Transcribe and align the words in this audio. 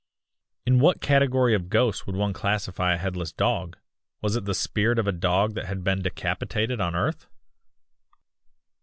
"In 0.65 0.79
what 0.79 0.99
category 0.99 1.53
of 1.53 1.69
ghosts 1.69 2.07
would 2.07 2.15
one 2.15 2.33
classify 2.33 2.95
a 2.95 2.97
headless 2.97 3.31
dog; 3.31 3.77
Was 4.23 4.35
it 4.35 4.45
the 4.45 4.55
spirit 4.55 4.97
of 4.97 5.05
a 5.05 5.11
dog 5.11 5.53
that 5.53 5.67
had 5.67 5.83
been 5.83 6.01
decapitated 6.01 6.81
on 6.81 6.95
earth? 6.95 7.27